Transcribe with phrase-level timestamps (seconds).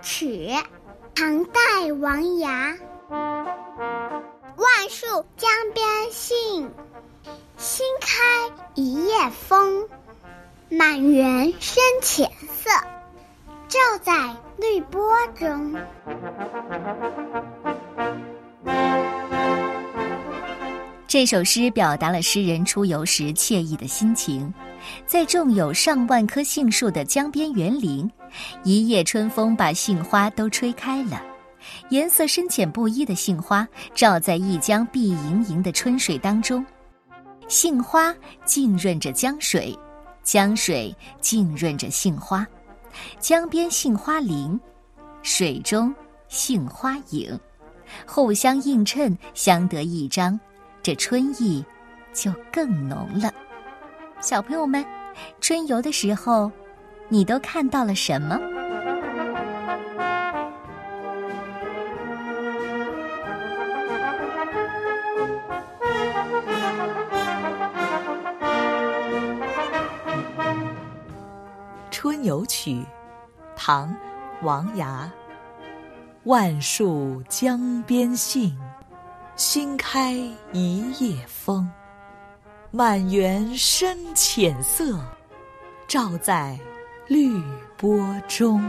[0.00, 0.48] 曲》，
[1.14, 1.60] 唐代
[2.00, 2.76] 王涯。
[4.56, 5.06] 万树
[5.36, 6.70] 江边杏，
[7.56, 8.18] 新开
[8.74, 9.86] 一叶风。
[10.70, 12.70] 满园深浅色，
[13.68, 15.74] 照在绿波中。
[21.06, 24.52] 这首诗表达了诗人出游时惬意的心情，
[25.06, 28.10] 在种有上万棵杏树的江边园林，
[28.62, 31.22] 一夜春风把杏花都吹开了，
[31.90, 36.64] 颜色深浅不一的杏花照在一江碧莹莹的春水当中，
[37.48, 39.76] 杏花浸润着江水，
[40.22, 42.46] 江水浸润着杏花，
[43.18, 44.58] 江边杏花林，
[45.22, 45.94] 水中
[46.28, 47.38] 杏花影，
[48.06, 50.38] 互相映衬，相得益彰。
[50.80, 51.62] 这春意
[52.14, 53.32] 就更浓了。
[54.20, 54.84] 小朋友们，
[55.40, 56.50] 春游的时候，
[57.08, 58.36] 你都看到了什么？
[71.90, 72.72] 《春游曲》，
[73.56, 73.88] 唐·
[74.42, 75.08] 王涯。
[76.24, 78.58] 万树江边杏。
[79.36, 80.12] 新开
[80.52, 81.70] 一叶风，
[82.70, 85.00] 满园深浅色，
[85.86, 86.58] 照在
[87.06, 87.42] 绿
[87.78, 88.62] 波中。